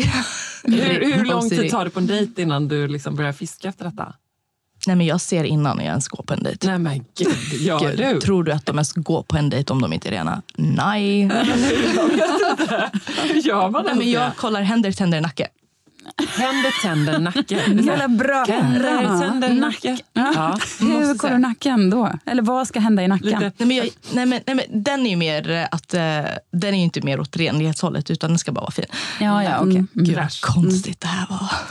[0.64, 3.84] Hur, hur lång tid tar det på en dejt innan du liksom börjar fiska efter
[3.84, 4.14] detta?
[4.86, 6.66] Nej, men jag ser innan jag ens går på en dejt.
[6.66, 8.20] Nej men gud, gör Gud, du?
[8.20, 10.42] Tror du att de ens går på en dejt om de inte är rena?
[10.56, 11.22] Nej.
[13.22, 15.48] Hur gör man Nej men jag kollar händer, tänder, nacke.
[16.28, 17.60] Händer, tänder, nacke.
[17.82, 18.44] Jävla bra.
[18.48, 19.98] Händer, tänder, nacke.
[20.12, 20.58] Ja.
[20.80, 22.12] Hur kollar du nacken då?
[22.26, 23.40] Eller vad ska hända i nacken?
[23.40, 26.00] Nej, men jag, nej, men, nej, men den är ju mer eh, att eh,
[26.52, 28.84] den är ju inte mer åt renlighetshållet utan den ska bara vara fin.
[29.20, 29.70] Ja, ja, okej.
[29.76, 31.48] Mm, Gud vad konstigt det här var.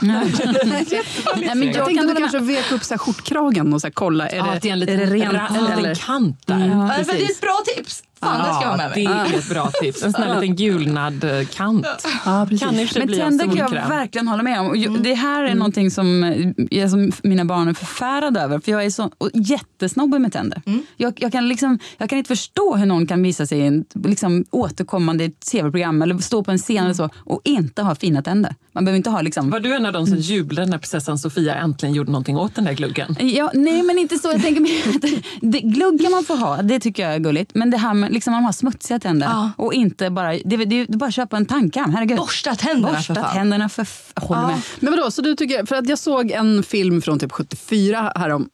[1.46, 3.92] Nej, men jag tänkte att du kanske vek upp så här skjortkragen och så här,
[3.92, 4.28] kolla.
[4.28, 5.32] Är Ja, det, att det är en är det rent?
[5.32, 5.94] ra- en eller?
[5.94, 6.58] kant där.
[6.58, 8.02] Ja, men det är ett bra tips!
[8.20, 9.04] Fan, det ska jag ha med mig.
[9.04, 10.02] Det är ett bra tips.
[10.02, 11.86] En sån här liten gulnad eh, kant.
[12.24, 14.66] Ja, Kan i och Men bli tänder kan jag verkligen hålla med om.
[14.66, 18.58] Och ju- Det här är någonting som, eh, jag, som mina barn är förfärade över.
[18.60, 20.62] För jag är så och jättesnobbig med tänder.
[20.96, 23.84] Jag, jag, kan liksom, jag kan inte förstå hur någon kan visa sig i en
[24.04, 28.54] liksom, återkommande tv-program eller stå på en scen eller så och inte ha fina tänder.
[28.78, 29.50] Man behöver inte ha liksom...
[29.50, 32.64] Var du en av de som jublade när prinsessan Sofia äntligen gjorde någonting åt den
[32.64, 33.16] där gluggen?
[33.20, 34.28] Ja, nej, men inte så.
[34.28, 35.02] Jag tänker mer att
[35.40, 37.54] det, glugg kan man få ha, det tycker jag är gulligt.
[37.54, 39.50] Men det här med liksom, man har smutsiga tänder Ja.
[39.56, 40.32] och inte bara...
[40.32, 42.16] Det, det, det är bara att köpa en tandkräm, herregud.
[42.18, 43.34] Borsta tänderna Borsta för fan.
[43.34, 43.86] tänderna för...
[44.14, 44.60] Jag håller med.
[44.80, 48.48] Men vadå, så du tycker, för att jag såg en film från typ 74 härom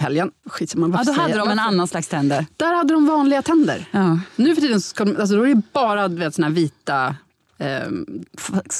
[0.00, 0.30] helgen.
[0.50, 2.46] Skitsamma, Ja, då säger hade de en annan slags tänder.
[2.56, 3.88] Där hade de vanliga tänder.
[3.90, 4.18] Ja.
[4.36, 7.14] Nu för tiden så ska de, alltså då är det bara vet, såna här vita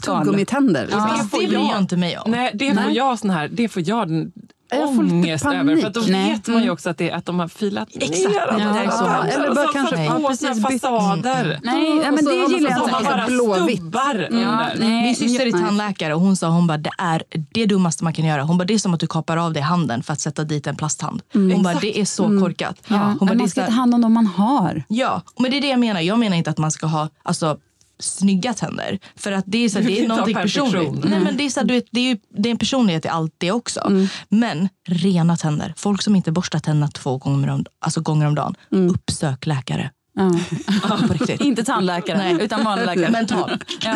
[0.05, 0.83] tuggummi-tänder.
[0.83, 1.03] Liksom.
[1.03, 2.31] Men det bryr jag inte mig om.
[2.31, 2.97] Nej, det får Nej.
[2.97, 4.33] jag sån här, det får jag den
[4.73, 5.77] Jag får lite ångest över.
[5.77, 6.33] För att då Nej.
[6.33, 8.29] vet man ju också att, det, att de har filat Exakt.
[8.31, 9.35] ner alla Ja, är så.
[9.35, 10.29] Eller Och bara kanske- ja, på
[10.69, 11.61] bytt- fasader.
[11.62, 13.05] Nej, ja, men så det gillar jag inte.
[13.05, 13.77] bara blåvitt.
[13.79, 14.77] stubbar Ja, under.
[14.79, 15.03] nej.
[15.03, 18.25] Min syster är tandläkare och hon sa hon bara, det är det dummaste man kan
[18.25, 18.43] göra.
[18.43, 20.66] Hon bara, det är som att du kapar av dig handen för att sätta dit
[20.66, 21.23] en plasthand.
[21.33, 22.77] Hon bara, det är så korkat.
[22.88, 24.83] Ja, Hon bara, men det är man ska ta hand om de man har.
[24.88, 26.01] ja, men det är det jag menar.
[26.01, 27.59] Jag menar inte att man ska ha alltså,
[28.01, 28.99] snygga tänder.
[29.17, 31.05] För att det är, så här, det är någonting personligt.
[31.05, 33.09] Nej, men det, är så här, du vet, det, är det är en personlighet i
[33.09, 33.81] allt det också.
[33.81, 34.09] Mm.
[34.29, 35.75] Men rena tänder.
[35.77, 38.55] Folk som inte borstar tänderna två gånger om, alltså gånger om dagen.
[38.73, 38.91] Mm.
[38.91, 39.91] Uppsök läkare.
[40.14, 40.31] Ja.
[41.40, 42.37] Inte tandläkare, Nej.
[42.40, 43.11] utan vanlig läkare.
[43.11, 43.51] Mental.
[43.81, 43.90] Ja.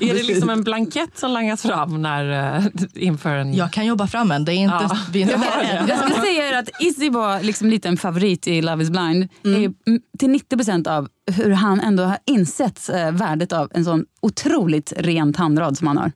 [0.00, 3.54] Är det liksom en blankett som langas fram när, eh, inför en...
[3.54, 4.44] Jag kan jobba fram en.
[4.44, 4.98] Det är inte, Ja.
[5.12, 5.88] vi är inte Jag.
[5.88, 9.28] Jag skulle säga er att Izzy var liksom lite en favorit i Love is blind.
[9.44, 9.74] Är mm,
[10.18, 14.92] till 90 procent av hur han ändå har insett eh, värdet av en sån otroligt
[14.96, 16.12] ren tandrad som han har.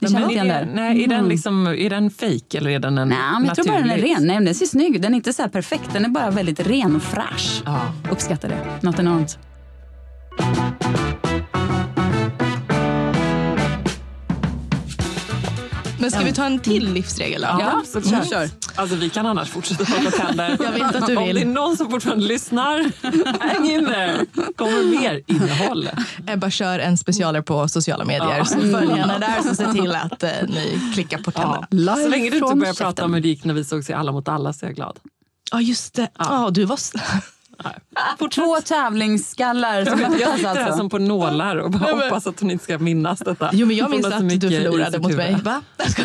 [0.00, 0.50] Men känner inte igen?
[0.50, 0.74] Mm.
[0.74, 3.66] nej, är, den liksom, är den fake eller är den en Nej, men jag tror
[3.66, 4.26] bara den är ren.
[4.26, 5.02] Nej, men den ser snygg ut.
[5.02, 5.92] Den är inte så här perfekt.
[5.92, 7.62] Den är bara väldigt ren och fräsch.
[7.64, 7.92] Ja.
[8.10, 8.86] Uppskattar det.
[8.86, 9.38] Något enormt.
[16.00, 17.46] Men ska vi ta en till livsregel då?
[17.46, 18.24] Ja, så kör.
[18.24, 18.48] kör.
[18.74, 20.56] Alltså, vi kan annars fortsätta prata tänder.
[20.60, 21.36] Jag vet att du Om vill.
[21.36, 22.92] det är någon som fortfarande lyssnar,
[23.48, 24.26] häng in there.
[24.56, 25.88] kommer mer innehåll.
[26.26, 28.36] Ebba kör en specialare på sociala medier.
[28.38, 28.44] Ja.
[28.44, 31.66] Så följ henne där så se till att eh, ni klickar på tänderna.
[31.70, 31.96] Ja.
[31.96, 34.12] Så länge du inte börjar prata om hur det gick när vi sågs i Alla
[34.12, 34.98] mot alla så är jag glad.
[35.52, 36.08] Ja, just det.
[36.18, 36.78] Ja, du var...
[37.64, 40.76] s- Två tävlingsskallar som möttes Jag sitter här alltså.
[40.78, 43.50] som på nålar och bara Nej, hoppas att hon inte ska minnas detta.
[43.52, 45.36] Jo, men jag minns att du förlorade mot mig.
[45.44, 45.62] Va?
[45.76, 45.92] Du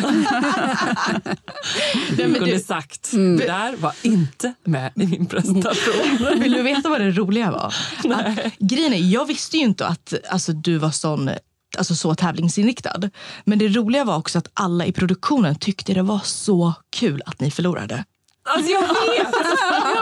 [2.16, 6.26] Nej, kunde du, sagt, det där var inte med i min presentation.
[6.40, 7.74] vill du veta vad det roliga var?
[8.14, 11.30] Att, grejen är, jag visste ju inte att alltså, du var sån
[11.78, 13.10] Alltså så tävlingsinriktad.
[13.44, 17.40] Men det roliga var också att alla i produktionen tyckte det var så kul att
[17.40, 18.04] ni förlorade.
[18.46, 19.34] Alltså jag vet!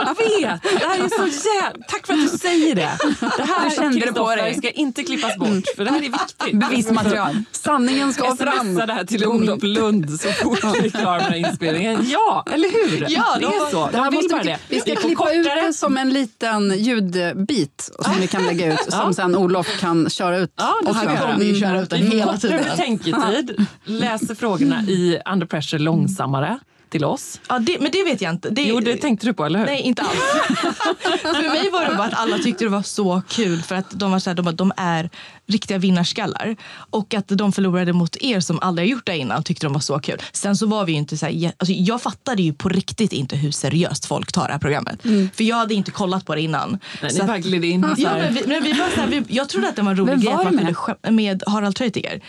[0.05, 0.63] Jag vet!
[0.63, 1.85] Det här är så jävla...
[1.87, 2.91] Tack för att du säger det.
[3.37, 4.55] Det här Du kände det på dig.
[4.55, 6.59] ska inte klippas bort, för det här är viktigt.
[6.59, 7.43] Bevismaterial.
[7.51, 8.73] Sanningen ska fram.
[8.75, 12.09] Smsa det här till Olof Lund så fort vi är klara med inspelningen.
[12.09, 13.05] Ja, eller hur?
[13.09, 13.89] Ja, det är så.
[13.91, 18.27] Det här måste vi, vi ska klippa ut det som en liten ljudbit som vi
[18.27, 18.79] kan lägga ut.
[18.93, 20.53] Som sen Olof kan köra ut.
[20.57, 21.31] Ja, det Och vi göra.
[21.31, 22.65] kommer ju köra ut den Vi får hela kortare tiden.
[22.69, 26.59] betänketid, läser frågorna i Under Pressure långsammare
[26.95, 27.39] till oss.
[27.49, 28.49] Ja, det, men det vet jag inte.
[28.49, 29.65] Det, Jo, det tänkte du på, eller hur?
[29.65, 30.11] Nej, inte alls.
[31.21, 34.11] för mig var det bara att alla tyckte det var så kul för att de
[34.11, 35.09] var så här, de, de är
[35.47, 36.55] riktiga vinnarskallar.
[36.89, 39.79] Och att de förlorade mot er som aldrig har gjort det innan tyckte de var
[39.79, 40.17] så kul.
[40.31, 43.35] Sen så var vi ju inte så här, alltså jag fattade ju på riktigt inte
[43.35, 45.01] hur seriöst folk tar det här programmet.
[45.33, 46.79] För jag hade inte kollat på det innan.
[47.01, 47.81] Nej, Så ni bara gled in.
[47.83, 48.19] så Ja, här.
[48.19, 50.19] men vi, men vi bara så här, vi, jag trodde att det var en rolig
[50.21, 51.13] grej var att man du kunde med?
[51.13, 52.21] med Harald Treutiger.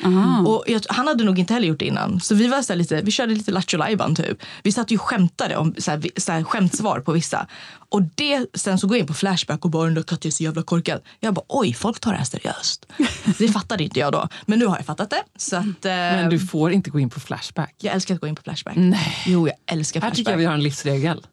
[0.47, 2.21] Och jag, han hade nog inte heller gjort det innan.
[2.21, 3.79] Så vi var så här lite, vi körde lite Lattjo
[4.17, 4.43] typ.
[4.63, 7.47] Vi satt ju och skämtade om så här, så här, skämtsvar på vissa.
[7.89, 10.43] Och det, sen så går jag in på Flashback och bara den där är så
[10.43, 11.01] jävla korkad.
[11.21, 12.87] Jag bara oj, folk tar det här seriöst.
[13.39, 14.29] Det fattade inte jag då.
[14.47, 15.23] Men nu har jag fattat det.
[15.37, 17.75] Så att, eh, Men du får inte gå in på Flashback.
[17.81, 18.75] Jag älskar att gå in på Flashback.
[18.77, 19.17] Nej.
[19.27, 20.17] Jo, jag älskar Här Flashback.
[20.17, 21.27] tycker jag vi har en livsregel.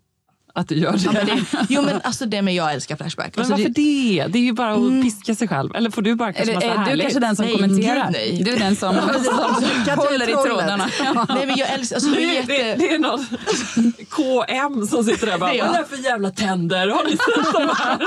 [0.55, 0.97] Att du gör det.
[1.03, 3.31] Ja, men det, jo men alltså det med jag älskar Flashback.
[3.35, 4.25] Men Alltså, varför det?
[4.29, 5.75] Det är ju bara att piska sig själv.
[5.75, 7.01] Eller får du bara kanske massa är du härligt?
[7.03, 8.09] kanske den som Nej, kommenterar?
[8.11, 8.41] nej.
[8.45, 8.95] Du är den som,
[9.85, 10.89] som håller i trådarna.
[11.29, 12.75] Nej men jag älskar, alltså, jag är Det, jätte...
[12.75, 13.25] det, det är någon
[14.09, 16.87] KM som sitter där och bara, Det är vad är det för jävla tänder?
[16.87, 17.97] Har ni sett de här?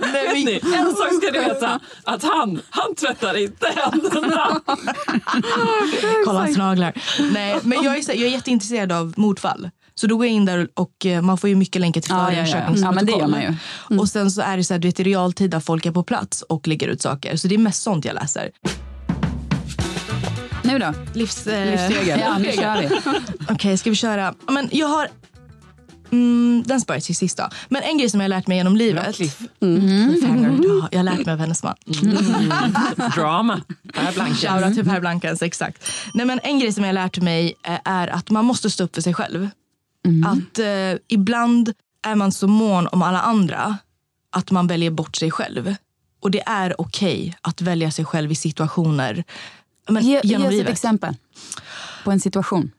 [0.00, 4.60] Nej, men- Vet ni, en sak ska ni veta, att han, han tvättar inte händerna.
[6.24, 6.92] Kolla hans naglar.
[7.32, 9.70] Nej, men jag är, jag är jätteintresserad av mordfall.
[10.00, 12.32] Så då går jag in där och eh, man får ju mycket länkar till Ja,
[12.32, 12.46] ja, ja.
[12.46, 13.34] förundersökningsprotokoll.
[13.42, 13.54] Ja.
[13.90, 14.00] Mm.
[14.00, 16.02] Och sen så är det så här, du vet, i realtid där folk är på
[16.02, 17.36] plats och lägger ut saker.
[17.36, 18.50] Så det är mest sånt jag läser.
[20.62, 20.94] Nu då?
[21.14, 22.20] Livs, eh, Livsregel.
[22.24, 22.88] Ja, nu kör vi.
[23.48, 24.34] Okej, ska vi köra?
[24.48, 25.08] Men jag har
[26.12, 27.48] Mm, den sparar jag till sist då.
[27.68, 29.16] Men en grej som jag har lärt mig genom livet.
[29.16, 30.58] Cliffhanger.
[30.62, 31.74] Ja, jag har lärt mig av hennes man.
[33.14, 33.60] Drama.
[33.92, 34.34] Per Blanken.
[34.36, 35.92] Shoutout till Per Blankens, exakt.
[36.14, 38.84] Nej, men en grej som jag har lärt mig eh, är att man måste stå
[38.84, 39.48] upp för sig själv.
[40.26, 41.72] Att eh, ibland
[42.06, 43.78] är man så mån om alla andra
[44.32, 45.74] att man väljer bort sig själv.
[46.20, 49.24] Och det är okej att välja sig själv i situationer
[49.88, 50.72] men, Ge, ge genom oss ett livet.
[50.72, 51.14] exempel
[52.04, 52.70] på en situation.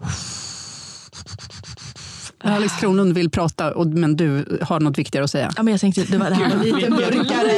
[2.43, 5.51] Alex Kronlund vill prata, och, men du har något viktigare att säga.
[5.55, 7.51] Ja, men jag tänkte det, var, det här var lite mörkare.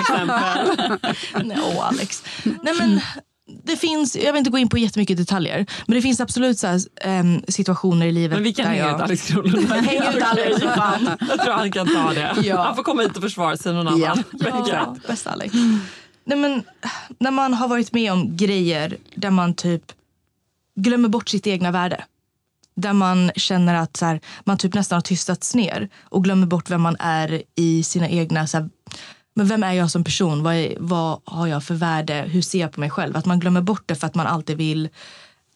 [0.00, 1.52] exempel.
[1.80, 2.22] Alex.
[2.44, 3.00] Nej, men,
[3.46, 6.66] det finns, jag vill inte gå in på jättemycket detaljer, men det finns absolut så
[6.66, 9.66] här, em, situationer i livet Men vi kan hänga ut Alex Kronlund.
[9.72, 11.10] Häng ut Alex, för fan.
[11.28, 12.34] Jag tror han kan ta det.
[12.42, 12.62] Ja.
[12.62, 14.24] Han får komma hit och försvara sig någon annan.
[14.68, 15.54] Ja, bästa Alex.
[16.24, 16.62] Nej, men,
[17.18, 19.92] när man har varit med om grejer där man typ
[20.76, 22.04] glömmer bort sitt egna värde.
[22.76, 26.70] Där man känner att så här, man typ nästan har tystats ner och glömmer bort
[26.70, 28.46] vem man är i sina egna...
[28.46, 28.68] Så här,
[29.36, 30.42] men vem är jag som person?
[30.42, 32.24] Vad, är, vad har jag för värde?
[32.28, 33.16] Hur ser jag på mig själv?
[33.16, 34.88] Att man glömmer bort det för att man alltid vill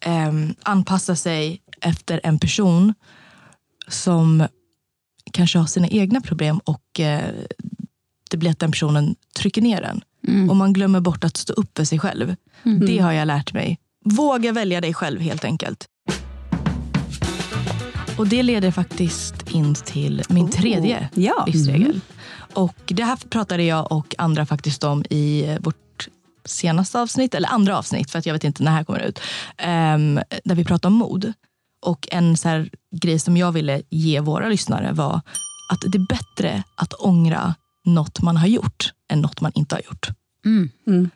[0.01, 2.93] ehm, anpassa sig efter en person
[3.87, 4.47] som
[5.31, 7.29] kanske har sina egna problem och eh,
[8.29, 10.01] det blir att den personen trycker ner en.
[10.49, 12.35] Och man glömmer bort att stå upp för sig själv.
[12.87, 13.79] Det har jag lärt mig.
[14.05, 15.87] Våga välja dig själv helt enkelt.
[18.17, 21.43] Och det leder faktiskt in till min tredje Ja.
[21.47, 22.01] livsregel.
[22.53, 26.07] Och det här pratade jag och andra faktiskt om i vårt
[26.45, 29.19] senaste avsnitt, eller andra avsnitt, för att jag vet inte när det här kommer ut.
[29.65, 31.33] Um, där vi pratade om mod.
[31.85, 35.21] Och en så här grej som jag ville ge våra lyssnare var
[35.71, 39.81] att det är bättre att ångra något man har gjort än något man inte har
[39.81, 40.07] gjort.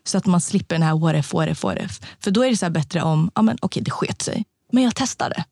[0.04, 2.00] Så att man slipper den här what if, what if, what if.
[2.20, 4.84] För då är det så här bättre om, ja men okej det sket sig, men
[4.84, 5.44] jag testade.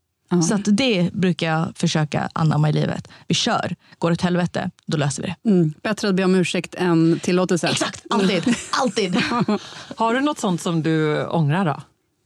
[0.41, 3.07] Så att det brukar jag försöka anamma i livet.
[3.27, 5.49] Vi kör, går det åt helvete, då löser vi det.
[5.49, 5.73] Mm.
[5.83, 7.67] Bättre att be om ursäkt än tillåtelse.
[7.67, 8.55] Exakt, alltid.
[8.71, 9.15] alltid.
[9.95, 11.81] Har du något sånt som du ångrar då?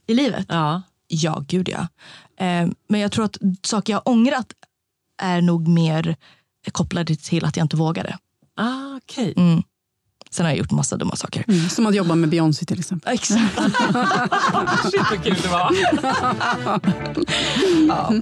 [0.07, 0.45] I livet?
[0.49, 0.81] Ja.
[1.07, 1.87] Ja, gud ja.
[2.45, 4.53] Eh, men jag tror att saker jag har ångrat
[5.21, 6.15] är nog mer
[6.71, 8.17] kopplade till att jag inte vågade.
[8.55, 9.33] Ah, okej.
[9.37, 9.63] Mm.
[10.29, 11.43] Sen har jag gjort massa dumma saker.
[11.47, 11.69] Mm.
[11.69, 13.13] Som att jobba med Beyoncé till exempel.
[13.13, 13.55] Exakt.
[14.91, 15.71] Shit vad kul det var.
[17.87, 18.13] ja.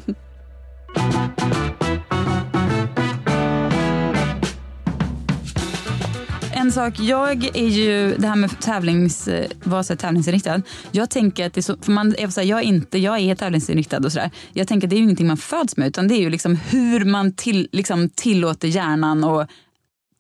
[6.66, 9.30] En sak, jag är ju, det här med tävlings,
[9.64, 10.62] vara så här tävlingsinriktad.
[10.92, 13.20] Jag tänker att det är så, för man är så här, jag är inte, jag
[13.20, 14.32] är tävlingsinriktad och sådär.
[14.54, 16.56] Jag tänker att det är ju ingenting man föds med utan det är ju liksom
[16.56, 19.48] hur man till, liksom tillåter hjärnan och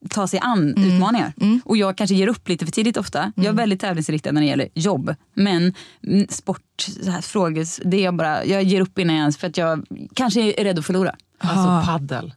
[0.10, 1.34] ta sig an utmaningar.
[1.65, 3.32] Och jag kanske ger upp lite för tidigt ofta.
[3.36, 5.15] Jag är väldigt tävlingsinriktad när det gäller jobb.
[5.34, 5.74] Men
[6.08, 6.62] mm, sport,
[7.04, 9.58] så här, frågor, det är jag bara, jag ger upp innan jag ens, för att
[9.58, 11.15] jag kanske är rädd att förlora.
[11.38, 12.34] Alltså paddel.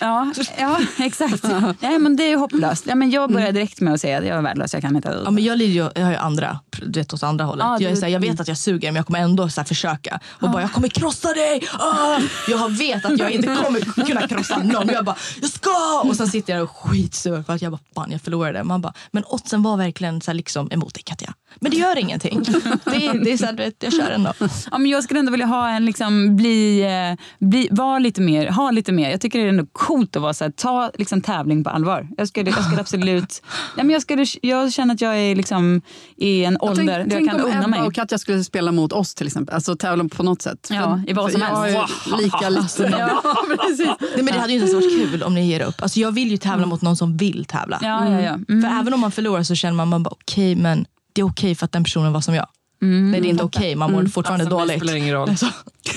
[0.00, 1.44] Ja, ja exakt.
[1.80, 2.84] Nej, men det är ju hopplöst.
[2.86, 5.20] Ja, men jag börjar direkt med att säga att jag är värdelös, jag kan inte.
[5.24, 7.64] Ja, men jag, lider jag har ju andra, du vet åt andra hållet.
[7.64, 9.48] Ja, jag, är du- så här, jag vet att jag suger men jag kommer ändå
[9.48, 10.20] så försöka.
[10.28, 11.68] Och bara jag kommer krossa dig!
[11.78, 12.20] Ah!
[12.48, 14.88] Jag vet att jag inte kommer kunna krossa någon.
[14.88, 16.02] Jag bara jag ska!
[16.04, 18.64] Och sen sitter jag och skitsur för att jag bara fan jag förlorade.
[18.64, 21.34] Man bara, men oddsen var verkligen så liksom emot dig Katja.
[21.60, 22.42] Men det gör ingenting.
[22.84, 24.32] Det, är- det är så här, du vet, jag kör ändå.
[24.70, 28.50] Ja, men jag skulle ändå vilja ha en, liksom, bli, eh, bli, vara lite mer,
[28.50, 29.10] ha lite mer.
[29.10, 32.08] Jag tycker det är ändå coolt att vara så här, ta liksom, tävling på allvar.
[32.16, 33.42] Jag skulle, jag skulle absolut,
[33.76, 35.82] ja, men jag, skulle, jag känner att jag är liksom,
[36.16, 37.80] i en ålder Tänk, där jag tänk kan om unna Ebba mig.
[37.80, 39.54] och Katja skulle spela mot oss till exempel.
[39.54, 40.68] Alltså tävla på något sätt.
[40.70, 42.06] Ja, i vad som jag helst.
[42.12, 42.92] är lika liten.
[42.98, 43.22] Ja,
[43.60, 43.86] precis.
[44.00, 45.82] Nej, men det hade ju inte ens varit kul om ni ger upp.
[45.82, 47.78] Alltså, jag vill ju tävla mot någon som vill tävla.
[47.82, 48.38] Ja, ja, ja.
[48.48, 48.62] Mm.
[48.62, 51.54] För även om man förlorar så känner man, man bara okej men det är okej
[51.54, 52.46] för att den personen var som jag.
[52.86, 53.10] Mm.
[53.10, 54.76] Nej det är inte okej, man mår fortfarande Alltså, dåligt.
[54.76, 55.28] spelar ingen roll.
[55.36, 55.46] Alltså,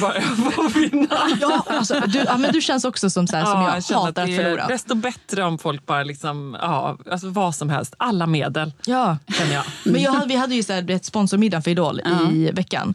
[0.01, 0.23] Bara jag
[0.53, 1.07] får vinna.
[1.41, 4.21] ja, alltså, du, ja, men du känns också som, så här, som jag, känner hatar
[4.21, 4.67] att det är förlora.
[4.67, 7.93] Desto bättre om folk bara liksom, ja, alltså vad som helst.
[7.97, 9.17] Alla medel, Ja.
[9.37, 9.63] känner jag.
[9.83, 12.93] Men jag hade, vi hade ju så här, ett sponsormiddag för Idol i veckan.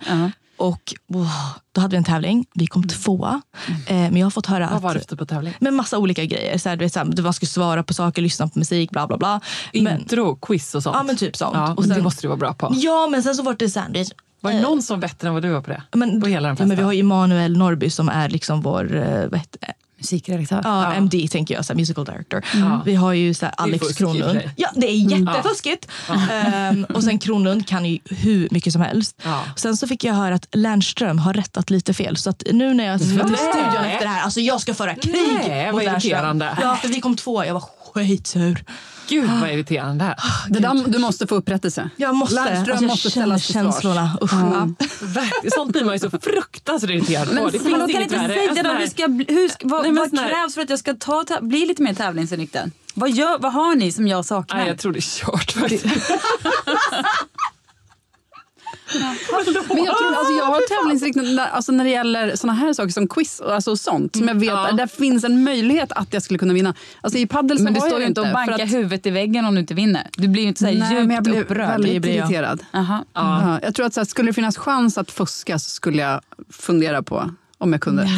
[0.64, 1.28] Och wow,
[1.72, 3.42] då hade vi en tävling, vi kom tvåa.
[3.86, 5.54] Eh, men jag har fått höra Vad var det att för typ tävling?
[5.60, 6.58] med massa olika grejer.
[6.58, 9.06] Så här, du vet, så här, man skulle svara på saker, lyssna på musik, bla
[9.06, 9.40] bla bla.
[9.72, 10.96] Men, Intro, quiz och sånt?
[10.96, 11.54] ja men typ sånt.
[11.54, 12.72] Ja, och sen, det måste du vara bra på.
[12.76, 15.28] Ja men sen så var det så här, du vet, Var det någon som bättre
[15.28, 15.82] än vad du var på det?
[15.92, 18.96] men, på hela den ja, men vi har ju Emanuel Norby som är liksom vår
[18.96, 19.74] eh, det?
[20.04, 20.60] Musikredaktör.
[20.64, 22.44] Ja, MD tänker jag, så här, musical director.
[22.84, 24.40] Vi har ju så här, är Alex Kronlund.
[24.56, 25.88] Ja, det är jättefuskigt.
[26.30, 29.16] Ehm, och sen Kronlund kan ju hur mycket som helst.
[29.22, 29.44] Ja.
[29.56, 32.16] Sen så fick jag höra att Lernström har rättat lite fel.
[32.16, 34.94] Så att nu när jag ska till studion efter det här, alltså jag ska föra
[34.94, 35.14] krig
[35.48, 36.44] Nej, mot vad Lernström.
[36.60, 37.64] Ja, för vi kom två, jag var
[37.94, 38.64] skitsur.
[39.08, 40.16] Gud vad irriterande.
[40.48, 41.90] Det där, du måste få upprättelse.
[41.96, 42.34] Jag måste.
[42.34, 43.64] Lernström Alltså, jag måste ställas till svars.
[43.64, 44.18] känslorna.
[44.22, 44.32] Usch.
[44.32, 44.76] Mm.
[45.00, 45.50] Verkligen.
[45.50, 47.34] Sånt blir man ju så fruktansvärt irriterad på.
[47.34, 48.62] Men Det finns inget inte värre.
[48.62, 51.24] då, här- hur ska, hur ska, vad, Nej, vad krävs för att jag ska ta,
[51.24, 52.70] ta, bli lite mer tävlingsinriktad?
[52.94, 54.56] Vad, gör, vad har ni som jag saknar?
[54.58, 55.84] Nej, jag tror det är kört faktiskt.
[59.00, 63.08] Men jag, tror, alltså jag har tävlingsriktning alltså när det gäller såna här saker som
[63.08, 64.16] quiz och alltså sånt.
[64.16, 64.72] Som jag vet, Ja.
[64.72, 66.74] Där finns en möjlighet att jag skulle kunna vinna.
[67.00, 69.44] Alltså I padel så Men du står ju inte och bankar att- huvudet i väggen
[69.44, 70.08] om du inte vinner.
[70.16, 71.68] Du blir ju inte så här Nej, djupt men jag blir upprörd.
[71.68, 72.24] väldigt blir jag.
[72.30, 72.60] irriterad.
[72.72, 73.04] Aha.
[73.14, 73.58] Ja.
[73.62, 76.20] jag tror att så här, skulle det finnas chans att fuska så skulle jag
[76.50, 78.02] fundera på om jag kunde.
[78.02, 78.08] Ja.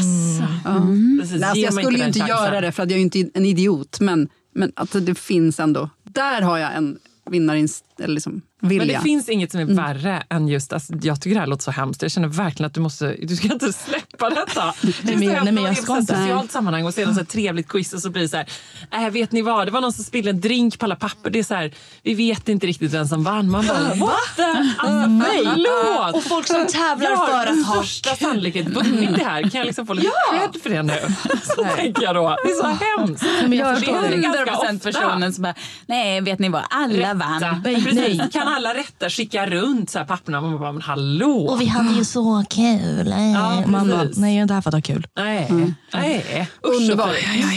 [1.20, 2.36] Precis, Nej, alltså jag skulle ju inte chansen.
[2.44, 4.00] göra det för att jag är ju inte en idiot.
[4.00, 5.90] Men, men att det finns ändå.
[6.04, 6.98] Där har jag en
[7.30, 8.78] vinnarins, eller liksom vilja.
[8.86, 9.76] Men det finns inget som är Mm.
[9.76, 12.02] värre än just, alltså, jag tycker det här låter så hemskt.
[12.02, 14.74] Jag känner verkligen att du måste, du ska inte släppa detta.
[15.02, 16.16] Det är men- nej, men jag ska ett inte.
[16.16, 18.46] socialt sammanhang och ser något så här trevligt quiz och så blir det så här,
[19.06, 21.30] äh, vet ni vad, det var någon som spillde en drink på alla papper.
[21.30, 23.50] Det är så här, vi vet inte riktigt vem som vann.
[23.50, 24.42] Man bara, what the?
[24.42, 26.14] Alltså, förlåt!
[26.16, 29.42] Och folk som tävlar jag för att ha största sannolikhet vunnit det här.
[29.42, 30.98] Kan jag liksom få lite cred för det nu?
[31.42, 32.36] Så tänker jag då.
[32.44, 32.66] Det är så
[32.98, 33.24] hemskt.
[33.42, 34.22] men jag För förstår det det.
[34.22, 34.92] händer ganska 100% ofta.
[34.92, 35.54] personen som bara,
[35.86, 37.40] nej vet ni vad, alla vann.
[37.42, 37.60] Rätta.
[37.64, 38.18] Nej, Precis.
[38.18, 38.30] nej.
[38.32, 40.40] Kan alla rätta skicka runt så här papperna?
[40.40, 41.46] Man bara, men hallå!
[41.48, 43.08] Och vi hade ju så kul.
[43.08, 43.32] Nej.
[43.32, 45.06] Ja, Man bara, nej jag är inte här för att ha kul.
[45.16, 45.52] Nej,
[45.92, 46.48] nej.
[46.66, 47.10] Usch, Underbart.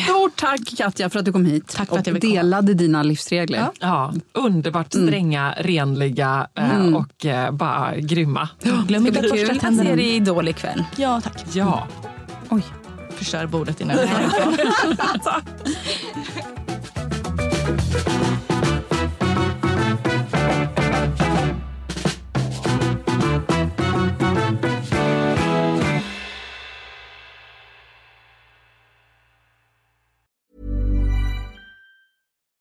[0.04, 2.20] Stort tack Katja för att du kom hit Tack för och att komma.
[2.20, 3.68] delade dina livsregler.
[3.80, 8.50] Ja, underbart stränga, renliga eh, och eh, bara grymma.
[8.88, 9.96] Glöm inte att borsta Kul att se tänderna.
[9.96, 10.84] dig i Idol ikväll.
[10.98, 11.44] Ja tack.
[11.54, 11.88] Ja.
[12.50, 12.64] Oj,
[13.16, 14.08] förstör bordet innan jag
[15.24, 15.42] tar